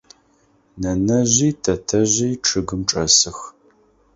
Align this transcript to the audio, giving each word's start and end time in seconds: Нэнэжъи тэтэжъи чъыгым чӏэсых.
Нэнэжъи 0.81 1.49
тэтэжъи 1.63 2.31
чъыгым 2.45 2.81
чӏэсых. 2.89 3.37